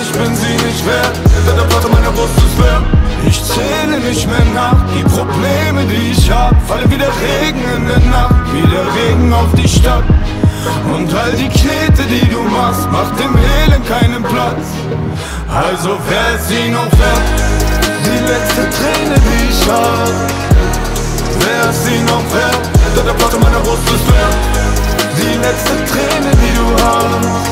ich 0.00 0.10
bin 0.12 0.34
sie 0.34 0.54
nicht 0.66 0.86
wert, 0.86 1.16
der 1.46 1.62
Platz 1.64 1.84
in 1.84 1.92
meiner 1.92 2.10
Brust 2.10 2.36
ist 2.38 2.58
leer. 2.58 2.82
Ich 3.26 3.42
zähle 3.44 3.98
nicht 4.00 4.26
mehr 4.26 4.46
nach, 4.54 4.78
die 4.94 5.02
Probleme, 5.04 5.84
die 5.84 6.12
ich 6.12 6.30
hab, 6.30 6.54
fallen 6.66 6.90
wie 6.90 6.98
der 6.98 7.08
Regen 7.08 7.64
in 7.76 7.88
der 7.88 7.98
Nacht, 8.10 8.34
wie 8.52 8.66
der 8.66 8.86
Regen 8.94 9.32
auf 9.32 9.52
die 9.54 9.68
Stadt. 9.68 10.04
Und 10.94 11.12
all 11.14 11.32
die 11.32 11.48
Knete, 11.48 12.02
die 12.08 12.26
du 12.28 12.40
machst, 12.42 12.90
macht 12.90 13.18
dem 13.18 13.34
Elend 13.36 13.86
keinen 13.88 14.22
Platz. 14.22 14.64
Also 15.48 15.98
wer 16.08 16.36
ist 16.36 16.48
sie 16.48 16.68
noch 16.70 16.90
wert? 16.98 17.26
Die 18.04 18.18
letzte 18.30 18.62
Träne, 18.76 19.16
die 19.16 19.50
ich 19.50 19.68
hab. 19.68 20.47
Wer 21.40 21.70
ist 21.70 21.84
sie 21.84 22.00
noch 22.02 22.24
wert? 22.34 22.64
Denn 22.96 23.06
der 23.06 23.14
Platz 23.14 23.34
in 23.34 23.40
meiner 23.40 23.60
Brust 23.60 23.82
ist 23.94 24.06
leer. 24.10 24.30
Die 25.18 25.36
letzte 25.38 25.74
Träne, 25.90 26.30
die 26.42 26.52
du 26.56 26.66
hast. 26.84 27.48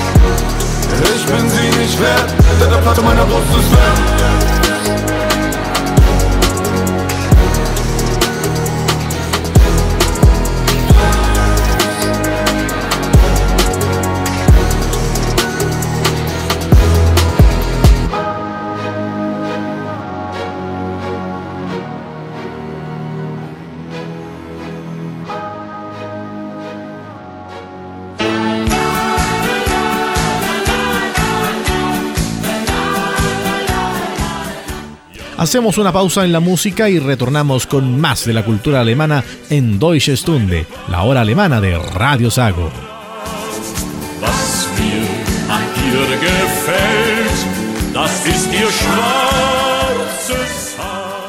Ich 1.14 1.26
bin 1.26 1.48
sie 1.50 1.68
nicht 1.78 2.00
wert, 2.00 2.34
denn 2.60 2.70
der 2.70 2.78
Platz 2.78 2.98
in 2.98 3.04
meiner 3.04 3.24
Brust 3.24 3.50
ist 3.58 3.70
leer. 3.70 5.25
Hacemos 35.46 35.78
una 35.78 35.92
pausa 35.92 36.24
en 36.24 36.32
la 36.32 36.40
música 36.40 36.90
y 36.90 36.98
retornamos 36.98 37.68
con 37.68 38.00
más 38.00 38.26
de 38.26 38.32
la 38.32 38.44
cultura 38.44 38.80
alemana 38.80 39.22
en 39.48 39.78
Deutsche 39.78 40.16
Stunde, 40.16 40.66
la 40.88 41.04
hora 41.04 41.20
alemana 41.20 41.60
de 41.60 41.78
Radio 41.78 42.32
Sago. 42.32 42.68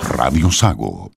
Radio 0.02 0.52
Sago. 0.52 1.17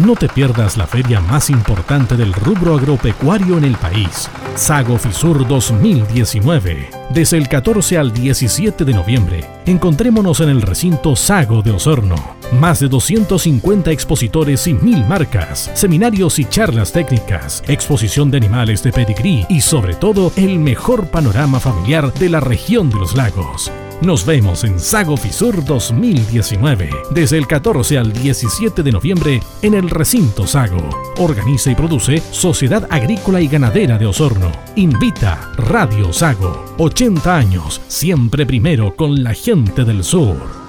No 0.00 0.16
te 0.16 0.26
pierdas 0.26 0.78
la 0.78 0.86
feria 0.86 1.20
más 1.20 1.50
importante 1.50 2.16
del 2.16 2.32
rubro 2.32 2.76
agropecuario 2.76 3.58
en 3.58 3.64
el 3.64 3.76
país, 3.76 4.30
Sago 4.54 4.96
Fisur 4.96 5.46
2019. 5.46 6.88
Desde 7.10 7.36
el 7.36 7.46
14 7.46 7.98
al 7.98 8.10
17 8.10 8.86
de 8.86 8.94
noviembre, 8.94 9.44
encontrémonos 9.66 10.40
en 10.40 10.48
el 10.48 10.62
recinto 10.62 11.14
Sago 11.14 11.60
de 11.60 11.72
Osorno. 11.72 12.16
Más 12.58 12.80
de 12.80 12.88
250 12.88 13.90
expositores 13.90 14.66
y 14.66 14.72
mil 14.72 15.04
marcas, 15.04 15.70
seminarios 15.74 16.38
y 16.38 16.46
charlas 16.46 16.90
técnicas, 16.90 17.62
exposición 17.68 18.30
de 18.30 18.38
animales 18.38 18.82
de 18.82 18.92
pedigrí 18.92 19.44
y 19.50 19.60
sobre 19.60 19.94
todo 19.94 20.32
el 20.36 20.58
mejor 20.58 21.08
panorama 21.08 21.60
familiar 21.60 22.14
de 22.14 22.30
la 22.30 22.40
región 22.40 22.88
de 22.88 22.96
los 22.96 23.14
lagos. 23.14 23.70
Nos 24.04 24.26
vemos 24.26 24.64
en 24.64 24.80
Sago 24.80 25.16
Fisur 25.16 25.64
2019, 25.64 26.90
desde 27.12 27.38
el 27.38 27.46
14 27.46 27.98
al 27.98 28.12
17 28.12 28.82
de 28.82 28.90
noviembre 28.90 29.40
en 29.62 29.74
el 29.74 29.88
recinto 29.88 30.44
Sago. 30.44 30.90
Organiza 31.18 31.70
y 31.70 31.76
produce 31.76 32.20
Sociedad 32.32 32.88
Agrícola 32.90 33.40
y 33.40 33.46
Ganadera 33.46 33.98
de 33.98 34.06
Osorno. 34.06 34.50
Invita 34.74 35.52
Radio 35.56 36.12
Sago. 36.12 36.74
80 36.78 37.36
años, 37.36 37.80
siempre 37.86 38.44
primero 38.44 38.96
con 38.96 39.22
la 39.22 39.34
gente 39.34 39.84
del 39.84 40.02
sur. 40.02 40.61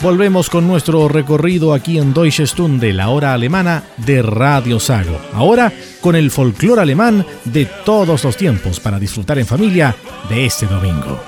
Volvemos 0.00 0.48
con 0.48 0.68
nuestro 0.68 1.08
recorrido 1.08 1.74
aquí 1.74 1.98
en 1.98 2.14
Deutsche 2.14 2.46
Stunde, 2.46 2.92
la 2.92 3.08
hora 3.08 3.34
alemana 3.34 3.82
de 3.96 4.22
Radio 4.22 4.78
Sago. 4.78 5.18
Ahora 5.32 5.72
con 6.00 6.14
el 6.14 6.30
folclore 6.30 6.82
alemán 6.82 7.26
de 7.44 7.66
todos 7.84 8.22
los 8.22 8.36
tiempos 8.36 8.78
para 8.78 9.00
disfrutar 9.00 9.40
en 9.40 9.46
familia 9.46 9.96
de 10.28 10.46
este 10.46 10.66
domingo. 10.66 11.20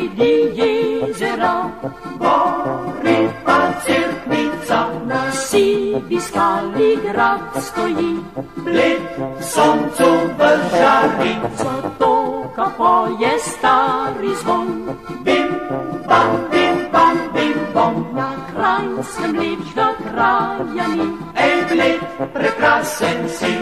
sredi 0.00 0.52
jezera, 0.56 1.70
gori 2.18 3.28
pa 3.44 3.72
cerkvica, 3.84 4.80
na 5.06 5.30
sivi 5.32 6.20
skali 6.20 6.98
grad 7.04 7.40
stoji, 7.60 8.16
bled 8.64 9.02
soncu 9.40 10.10
v 10.38 10.40
žari, 10.72 11.34
zatoka 11.56 12.66
je 13.20 13.38
stari 13.38 14.34
zvon, 14.42 14.68
bim, 15.24 15.48
bam, 16.08 16.30
bim, 16.50 16.76
bam, 16.92 17.16
bim, 17.34 17.58
bom, 17.74 17.94
na 18.14 18.30
kranjskem 18.52 19.36
lepšega 19.36 19.88
kraja 20.04 20.86
ni, 20.96 21.08
ej, 21.36 21.56
bled, 21.68 22.00
prekrasen 22.32 23.28
si. 23.28 23.54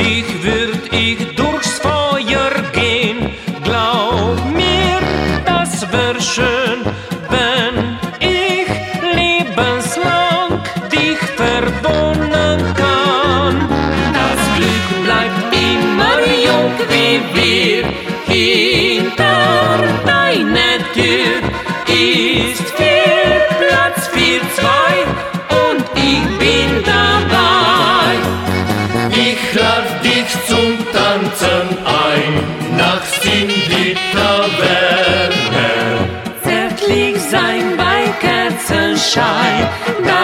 Dich 0.00 0.42
würd 0.42 0.94
ich 0.94 1.18
durchs 1.36 1.78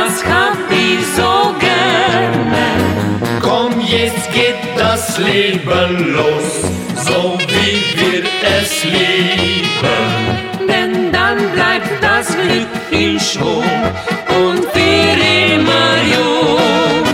das 0.07 0.24
hab 0.24 0.59
ich 0.70 1.04
so 1.18 1.54
gerne. 1.59 2.66
Komm, 3.40 3.72
jetzt 3.80 4.26
geht 4.32 4.62
das 4.76 5.18
Leben 5.18 6.12
los, 6.18 6.48
so 7.07 7.38
wie 7.52 7.76
wir 7.98 8.22
es 8.59 8.84
lieben. 8.84 10.12
Denn 10.68 11.12
dann 11.12 11.38
bleibt 11.52 11.92
das 12.02 12.26
Glück 12.42 12.72
in 12.90 13.18
Schwung 13.18 13.64
und 14.42 14.64
für 14.74 15.12
immer 15.54 15.90
jung. 16.14 17.04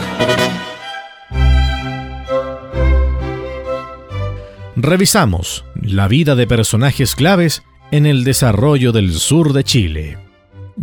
Revisamos 4.76 5.64
la 5.80 6.08
vida 6.08 6.34
de 6.34 6.46
personajes 6.46 7.14
claves 7.14 7.62
en 7.90 8.06
el 8.06 8.24
desarrollo 8.24 8.92
del 8.92 9.12
sur 9.12 9.52
de 9.52 9.64
Chile. 9.64 10.21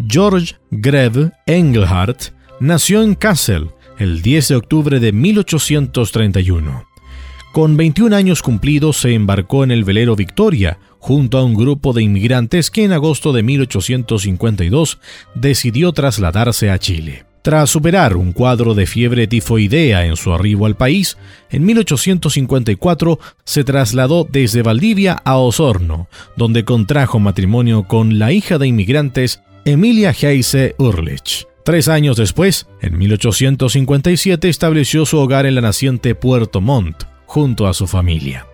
George 0.07 0.55
Greve 0.71 1.31
Engelhardt 1.45 2.33
nació 2.59 3.01
en 3.01 3.15
Kassel 3.15 3.69
el 3.97 4.21
10 4.21 4.47
de 4.49 4.55
octubre 4.55 4.99
de 4.99 5.11
1831. 5.11 6.85
Con 7.51 7.77
21 7.77 8.15
años 8.15 8.41
cumplidos 8.41 8.97
se 8.97 9.13
embarcó 9.13 9.63
en 9.63 9.71
el 9.71 9.83
velero 9.83 10.15
Victoria 10.15 10.77
junto 10.99 11.37
a 11.37 11.43
un 11.43 11.55
grupo 11.55 11.93
de 11.93 12.03
inmigrantes 12.03 12.69
que 12.69 12.83
en 12.83 12.93
agosto 12.93 13.33
de 13.33 13.43
1852 13.43 14.99
decidió 15.33 15.91
trasladarse 15.91 16.69
a 16.69 16.77
Chile. 16.77 17.25
Tras 17.41 17.69
superar 17.69 18.17
un 18.17 18.33
cuadro 18.33 18.75
de 18.75 18.85
fiebre 18.85 19.25
tifoidea 19.25 20.05
en 20.05 20.17
su 20.17 20.33
arribo 20.33 20.65
al 20.65 20.75
país, 20.75 21.17
en 21.49 21.65
1854 21.65 23.19
se 23.45 23.63
trasladó 23.63 24.27
desde 24.29 24.61
Valdivia 24.61 25.13
a 25.23 25.37
Osorno, 25.37 26.09
donde 26.35 26.65
contrajo 26.65 27.17
matrimonio 27.19 27.83
con 27.83 28.19
la 28.19 28.33
hija 28.33 28.57
de 28.57 28.67
inmigrantes 28.67 29.41
Emilia 29.71 30.13
Heise 30.19 30.73
Urlich. 30.79 31.45
Tres 31.63 31.87
años 31.89 32.17
después, 32.17 32.67
en 32.81 32.97
1857, 32.97 34.49
estableció 34.49 35.05
su 35.05 35.19
hogar 35.19 35.45
en 35.45 35.53
la 35.53 35.61
naciente 35.61 36.15
Puerto 36.15 36.59
Montt, 36.59 37.03
junto 37.27 37.67
a 37.67 37.75
su 37.75 37.85
familia. 37.85 38.47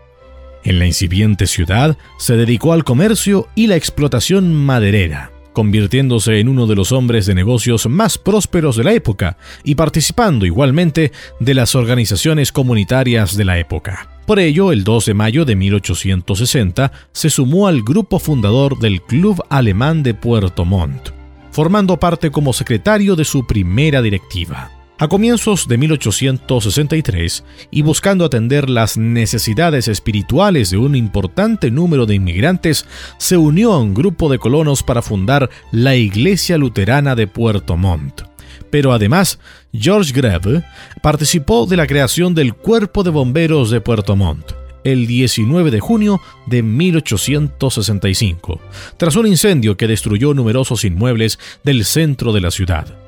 En 0.65 0.77
la 0.77 0.85
incipiente 0.85 1.47
ciudad 1.47 1.97
se 2.17 2.35
dedicó 2.35 2.73
al 2.73 2.83
comercio 2.83 3.47
y 3.55 3.67
la 3.67 3.77
explotación 3.77 4.53
maderera, 4.53 5.31
convirtiéndose 5.55 6.39
en 6.39 6.49
uno 6.49 6.67
de 6.67 6.75
los 6.75 6.91
hombres 6.91 7.25
de 7.25 7.33
negocios 7.33 7.87
más 7.87 8.19
prósperos 8.19 8.75
de 8.75 8.83
la 8.83 8.93
época 8.93 9.37
y 9.63 9.73
participando 9.73 10.45
igualmente 10.45 11.11
de 11.39 11.53
las 11.55 11.73
organizaciones 11.73 12.51
comunitarias 12.51 13.35
de 13.35 13.45
la 13.45 13.57
época. 13.57 14.09
Por 14.27 14.39
ello, 14.39 14.71
el 14.71 14.83
2 14.83 15.05
de 15.05 15.13
mayo 15.15 15.45
de 15.45 15.55
1860 15.55 16.91
se 17.11 17.29
sumó 17.31 17.67
al 17.67 17.81
grupo 17.81 18.19
fundador 18.19 18.77
del 18.77 19.01
Club 19.01 19.43
Alemán 19.49 20.03
de 20.03 20.13
Puerto 20.13 20.65
Montt, 20.65 21.09
formando 21.51 21.97
parte 21.97 22.29
como 22.29 22.53
secretario 22.53 23.15
de 23.15 23.23
su 23.23 23.47
primera 23.47 24.01
directiva. 24.01 24.74
A 24.97 25.09
comienzos 25.09 25.67
de 25.67 25.77
1863, 25.77 27.43
y 27.69 27.81
buscando 27.81 28.23
atender 28.23 28.69
las 28.69 28.97
necesidades 28.97 29.89
espirituales 29.89 30.69
de 30.69 30.77
un 30.77 30.95
importante 30.95 31.69
número 31.69 32.05
de 32.05 32.15
inmigrantes, 32.15 32.85
se 33.17 33.35
unió 33.35 33.73
a 33.73 33.79
un 33.79 33.93
grupo 33.93 34.29
de 34.29 34.39
colonos 34.39 34.83
para 34.83 35.01
fundar 35.01 35.49
la 35.73 35.97
Iglesia 35.97 36.57
Luterana 36.57 37.13
de 37.13 37.27
Puerto 37.27 37.75
Montt. 37.75 38.21
Pero 38.69 38.93
además, 38.93 39.37
George 39.73 40.13
Greve 40.13 40.63
participó 41.01 41.65
de 41.65 41.75
la 41.75 41.87
creación 41.87 42.33
del 42.33 42.53
Cuerpo 42.53 43.03
de 43.03 43.09
Bomberos 43.09 43.71
de 43.71 43.81
Puerto 43.81 44.15
Montt 44.15 44.53
el 44.85 45.07
19 45.07 45.71
de 45.71 45.79
junio 45.79 46.21
de 46.45 46.61
1865, 46.61 48.61
tras 48.97 49.15
un 49.15 49.25
incendio 49.25 49.77
que 49.77 49.87
destruyó 49.87 50.35
numerosos 50.35 50.85
inmuebles 50.85 51.39
del 51.63 51.85
centro 51.85 52.31
de 52.31 52.41
la 52.41 52.51
ciudad 52.51 53.04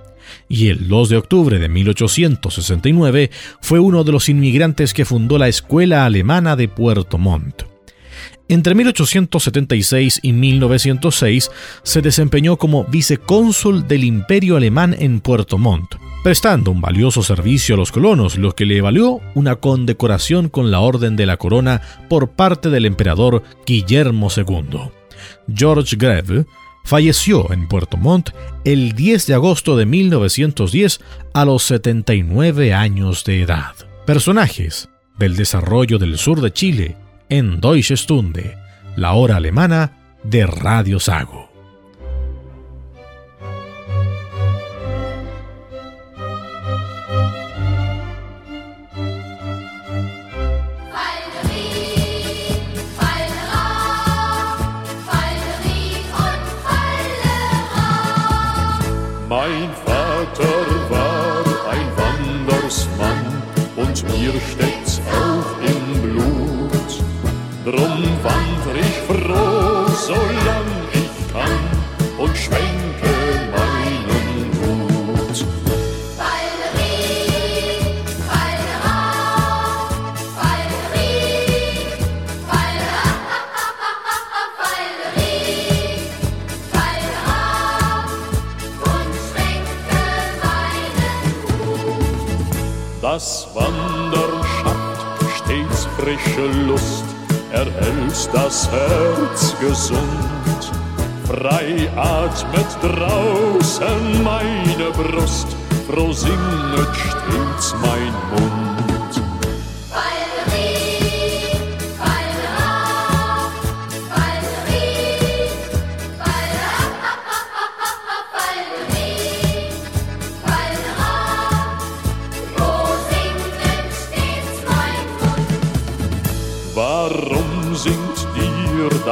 y 0.50 0.70
el 0.70 0.88
2 0.88 1.10
de 1.10 1.18
octubre 1.18 1.60
de 1.60 1.70
1869 1.70 3.32
fue 3.62 3.80
uno 3.80 4.04
de 4.04 4.12
los 4.12 4.30
inmigrantes 4.30 4.94
que 4.94 5.06
fundó 5.06 5.38
la 5.38 5.48
Escuela 5.48 6.06
Alemana 6.06 6.56
de 6.56 6.68
Puerto 6.68 7.18
Montt. 7.18 7.64
Entre 8.50 8.76
1876 8.76 10.22
y 10.24 10.32
1906 10.32 11.52
se 11.84 12.02
desempeñó 12.02 12.58
como 12.58 12.86
vicecónsul 12.86 13.88
del 13.88 14.06
Imperio 14.06 14.56
Alemán 14.56 14.96
en 14.98 15.20
Puerto 15.20 15.58
Montt, 15.58 15.96
prestando 16.24 16.72
un 16.72 16.80
valioso 16.80 17.24
servicio 17.24 17.76
a 17.76 17.78
los 17.78 17.92
colonos, 17.92 18.38
lo 18.38 18.54
que 18.54 18.66
le 18.66 18.80
valió 18.80 19.20
una 19.36 19.58
condecoración 19.58 20.48
con 20.48 20.72
la 20.72 20.80
Orden 20.80 21.18
de 21.18 21.26
la 21.26 21.36
Corona 21.36 21.82
por 22.08 22.30
parte 22.30 22.70
del 22.70 22.86
emperador 22.86 23.44
Guillermo 23.66 24.30
II. 24.36 24.92
George 25.54 25.98
Greve 25.98 26.46
falleció 26.88 27.52
en 27.52 27.68
Puerto 27.68 27.98
Montt 27.98 28.30
el 28.64 28.94
10 28.94 29.28
de 29.28 29.34
agosto 29.34 29.76
de 29.76 29.86
1910 29.86 31.02
a 31.34 31.44
los 31.44 31.64
79 31.64 32.74
años 32.74 33.26
de 33.26 33.42
edad. 33.42 33.76
Personajes 34.06 34.88
del 35.20 35.36
desarrollo 35.36 36.00
del 36.00 36.18
sur 36.18 36.40
de 36.40 36.54
Chile 36.54 36.96
en 37.28 37.60
Deutsche 37.60 37.98
Stunde, 37.98 38.58
la 38.96 39.14
hora 39.14 39.36
alemana 39.36 39.98
de 40.24 40.48
Radio 40.48 41.02
Sago. 41.02 41.47
Und 64.04 64.20
mir 64.20 64.34
steckt's 64.40 65.02
auch 65.12 65.60
im 65.62 66.02
Blut. 66.02 66.92
Drum 67.66 68.04
wandr 68.24 68.57
herrliche 96.18 96.66
Lust 96.68 97.06
erhältst 97.52 98.30
das 98.34 98.70
Herz 98.70 99.56
gesund. 99.60 100.72
Frei 101.26 101.90
atmet 101.96 102.68
draußen 102.82 104.24
meine 104.24 104.92
Brust, 104.92 105.48
froh 105.88 106.14
singet 106.14 106.96
stets 106.96 107.76
mein 107.82 108.14
Mund. 108.32 108.57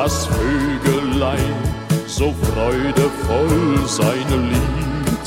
das 0.05 0.27
Vögelein 0.27 1.55
so 2.05 2.31
freudevoll 2.53 3.87
sein 3.87 4.49
Lied, 4.51 5.25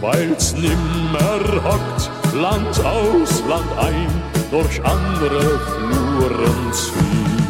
weil's 0.00 0.52
nimmer 0.52 1.64
hockt, 1.64 2.08
Land 2.32 2.84
aus, 2.84 3.42
Land 3.48 3.66
ein, 3.78 4.06
durch 4.52 4.80
andere 4.84 5.58
Fluren 5.58 6.72
zieht. 6.72 7.45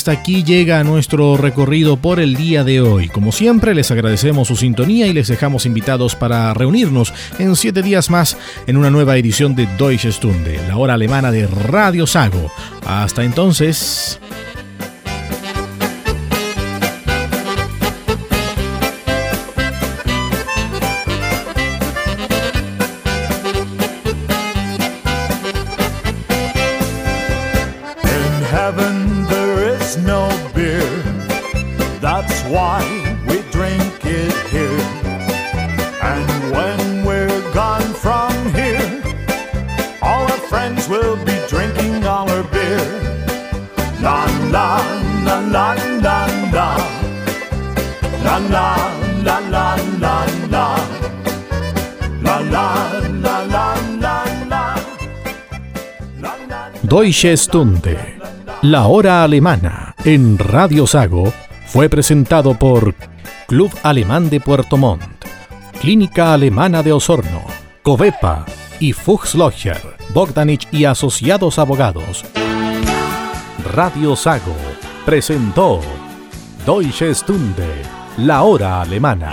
Hasta 0.00 0.12
aquí 0.12 0.44
llega 0.44 0.82
nuestro 0.82 1.36
recorrido 1.36 1.98
por 1.98 2.20
el 2.20 2.34
día 2.34 2.64
de 2.64 2.80
hoy. 2.80 3.08
Como 3.08 3.32
siempre, 3.32 3.74
les 3.74 3.90
agradecemos 3.90 4.48
su 4.48 4.56
sintonía 4.56 5.06
y 5.06 5.12
les 5.12 5.28
dejamos 5.28 5.66
invitados 5.66 6.16
para 6.16 6.54
reunirnos 6.54 7.12
en 7.38 7.54
siete 7.54 7.82
días 7.82 8.08
más 8.08 8.38
en 8.66 8.78
una 8.78 8.88
nueva 8.88 9.18
edición 9.18 9.54
de 9.54 9.66
Deutsche 9.76 10.10
Stunde, 10.10 10.58
la 10.66 10.78
hora 10.78 10.94
alemana 10.94 11.30
de 11.30 11.46
Radio 11.46 12.06
Sago. 12.06 12.50
Hasta 12.86 13.24
entonces... 13.24 14.18
Deutsche 57.00 57.34
Stunde, 57.34 58.18
la 58.60 58.86
hora 58.86 59.24
alemana, 59.24 59.94
en 60.04 60.36
Radio 60.36 60.86
Sago, 60.86 61.32
fue 61.64 61.88
presentado 61.88 62.58
por 62.58 62.94
Club 63.48 63.70
Alemán 63.82 64.28
de 64.28 64.38
Puerto 64.38 64.76
Montt, 64.76 65.24
Clínica 65.80 66.34
Alemana 66.34 66.82
de 66.82 66.92
Osorno, 66.92 67.42
Covepa 67.80 68.44
y 68.80 68.92
Fuchslocher, 68.92 69.80
Bogdanich 70.12 70.68
y 70.72 70.84
Asociados 70.84 71.58
Abogados. 71.58 72.22
Radio 73.72 74.14
Sago 74.14 74.54
presentó 75.06 75.80
Deutsche 76.66 77.14
Stunde, 77.14 77.80
la 78.18 78.42
hora 78.42 78.82
alemana. 78.82 79.32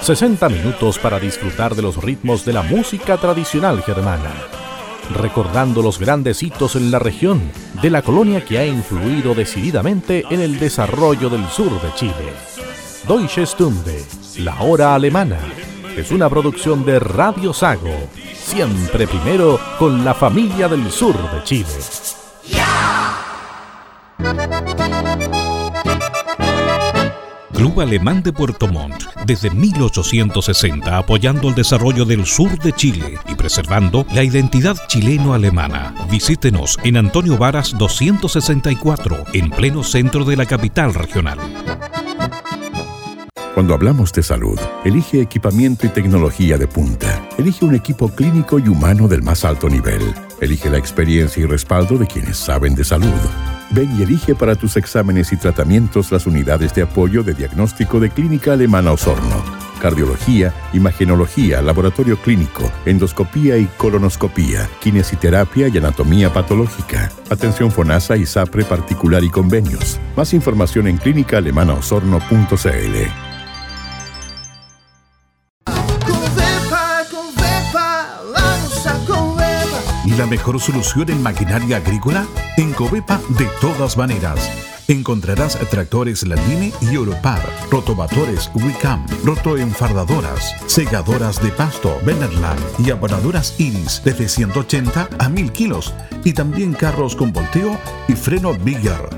60 0.00 0.48
minutos 0.48 0.98
para 0.98 1.20
disfrutar 1.20 1.74
de 1.74 1.82
los 1.82 2.02
ritmos 2.02 2.46
de 2.46 2.54
la 2.54 2.62
música 2.62 3.18
tradicional 3.18 3.82
germana 3.82 4.61
recordando 5.10 5.82
los 5.82 5.98
grandes 5.98 6.42
hitos 6.42 6.76
en 6.76 6.90
la 6.90 6.98
región 6.98 7.40
de 7.80 7.90
la 7.90 8.02
colonia 8.02 8.44
que 8.44 8.58
ha 8.58 8.66
influido 8.66 9.34
decididamente 9.34 10.24
en 10.30 10.40
el 10.40 10.58
desarrollo 10.58 11.28
del 11.28 11.46
sur 11.48 11.70
de 11.80 11.94
Chile. 11.94 12.32
Deutsche 13.06 13.44
Stunde, 13.46 14.04
la 14.38 14.62
hora 14.62 14.94
alemana, 14.94 15.38
es 15.96 16.10
una 16.10 16.28
producción 16.30 16.84
de 16.84 16.98
Radio 16.98 17.52
Sago, 17.52 18.08
siempre 18.34 19.06
primero 19.06 19.58
con 19.78 20.04
la 20.04 20.14
familia 20.14 20.68
del 20.68 20.90
sur 20.90 21.14
de 21.32 21.42
Chile. 21.42 21.66
Club 27.62 27.80
Alemán 27.80 28.24
de 28.24 28.32
Puerto 28.32 28.66
Montt, 28.66 29.04
desde 29.24 29.48
1860 29.48 30.98
apoyando 30.98 31.48
el 31.48 31.54
desarrollo 31.54 32.04
del 32.04 32.26
sur 32.26 32.58
de 32.58 32.72
Chile 32.72 33.20
y 33.28 33.36
preservando 33.36 34.04
la 34.12 34.24
identidad 34.24 34.76
chileno-alemana. 34.88 35.94
Visítenos 36.10 36.76
en 36.82 36.96
Antonio 36.96 37.38
Varas 37.38 37.78
264, 37.78 39.26
en 39.32 39.50
pleno 39.50 39.84
centro 39.84 40.24
de 40.24 40.36
la 40.36 40.44
capital 40.44 40.92
regional. 40.92 41.38
Cuando 43.54 43.74
hablamos 43.74 44.12
de 44.12 44.24
salud, 44.24 44.58
elige 44.84 45.20
equipamiento 45.20 45.86
y 45.86 45.90
tecnología 45.90 46.58
de 46.58 46.66
punta. 46.66 47.28
Elige 47.38 47.64
un 47.64 47.76
equipo 47.76 48.08
clínico 48.08 48.58
y 48.58 48.66
humano 48.66 49.06
del 49.06 49.22
más 49.22 49.44
alto 49.44 49.68
nivel. 49.68 50.02
Elige 50.40 50.68
la 50.68 50.78
experiencia 50.78 51.40
y 51.40 51.46
respaldo 51.46 51.96
de 51.96 52.08
quienes 52.08 52.38
saben 52.38 52.74
de 52.74 52.82
salud. 52.82 53.20
Ven 53.72 53.98
y 53.98 54.02
elige 54.02 54.34
para 54.34 54.54
tus 54.54 54.76
exámenes 54.76 55.32
y 55.32 55.38
tratamientos 55.38 56.12
las 56.12 56.26
unidades 56.26 56.74
de 56.74 56.82
apoyo 56.82 57.22
de 57.22 57.32
diagnóstico 57.32 58.00
de 58.00 58.10
Clínica 58.10 58.52
Alemana 58.52 58.92
Osorno. 58.92 59.42
Cardiología, 59.80 60.52
imagenología, 60.74 61.62
laboratorio 61.62 62.18
clínico, 62.18 62.70
endoscopía 62.84 63.56
y 63.56 63.64
colonoscopía, 63.78 64.68
kinesiterapia 64.80 65.68
y 65.68 65.78
anatomía 65.78 66.30
patológica, 66.32 67.10
atención 67.30 67.72
FONASA 67.72 68.18
y 68.18 68.26
SAPRE 68.26 68.64
particular 68.64 69.24
y 69.24 69.30
convenios. 69.30 69.98
Más 70.16 70.34
información 70.34 70.86
en 70.86 70.98
clínicaalemanaosorno.cl. 70.98 73.31
mejor 80.32 80.58
solución 80.58 81.10
en 81.10 81.22
maquinaria 81.22 81.76
agrícola? 81.76 82.26
En 82.56 82.72
Covepa, 82.72 83.20
de 83.38 83.44
todas 83.60 83.98
maneras. 83.98 84.50
Encontrarás 84.88 85.58
tractores 85.68 86.26
Landini 86.26 86.72
y 86.80 86.94
Europar, 86.94 87.42
rotovatores 87.70 88.50
Wicam, 88.54 89.06
rotoenfardadoras, 89.24 90.54
segadoras 90.66 91.42
de 91.42 91.50
pasto 91.50 91.98
Benerland 92.06 92.58
y 92.78 92.90
abonadoras 92.90 93.60
Iris 93.60 94.00
desde 94.06 94.26
180 94.26 95.06
a 95.18 95.28
1000 95.28 95.52
kilos 95.52 95.92
y 96.24 96.32
también 96.32 96.72
carros 96.72 97.14
con 97.14 97.30
volteo 97.30 97.78
y 98.08 98.14
freno 98.14 98.54
Bigger. 98.54 99.10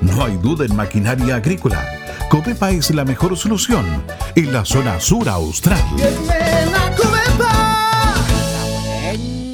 No 0.00 0.24
hay 0.24 0.36
duda 0.38 0.64
en 0.64 0.74
maquinaria 0.74 1.36
agrícola. 1.36 1.80
Covepa 2.28 2.72
es 2.72 2.90
la 2.90 3.04
mejor 3.04 3.36
solución 3.36 3.86
en 4.34 4.52
la 4.52 4.64
zona 4.64 4.98
sur 4.98 5.28
austral. 5.28 5.84